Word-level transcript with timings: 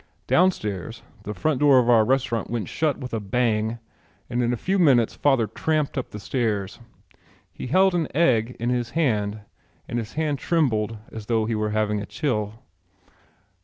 Downstairs 0.25 1.03
the 1.21 1.33
front 1.35 1.59
door 1.59 1.77
of 1.77 1.87
our 1.87 2.03
restaurant 2.03 2.49
went 2.49 2.67
shut 2.67 2.97
with 2.97 3.13
a 3.13 3.19
bang 3.19 3.77
and 4.31 4.41
in 4.41 4.51
a 4.51 4.57
few 4.57 4.79
minutes 4.79 5.13
father 5.13 5.45
tramped 5.45 5.95
up 5.95 6.09
the 6.09 6.19
stairs. 6.19 6.79
He 7.53 7.67
held 7.67 7.93
an 7.93 8.07
egg 8.17 8.55
in 8.59 8.71
his 8.71 8.89
hand 8.97 9.41
and 9.87 9.99
his 9.99 10.13
hand 10.13 10.39
trembled 10.39 10.97
as 11.11 11.27
though 11.27 11.45
he 11.45 11.53
were 11.53 11.69
having 11.69 12.01
a 12.01 12.07
chill. 12.07 12.55